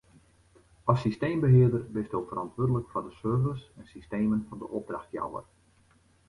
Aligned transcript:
As 0.91 1.01
systeembehearder 1.05 1.83
bisto 1.97 2.17
ferantwurdlik 2.31 2.87
foar 2.95 3.05
de 3.07 3.13
servers 3.21 3.61
en 3.79 3.91
systemen 3.95 4.41
fan 4.47 4.59
de 4.61 4.67
opdrachtjouwer. 4.79 5.45